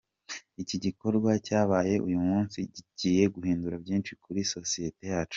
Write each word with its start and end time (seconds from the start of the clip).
Iki 0.61 0.77
gikorwa 0.85 1.29
cyabaye 1.47 1.95
uyu 2.07 2.19
munsi 2.27 2.57
kigiye 2.73 3.23
guhindura 3.35 3.75
byinshi 3.83 4.11
kuri 4.23 4.39
sosiyete 4.53 5.03
yacu. 5.13 5.29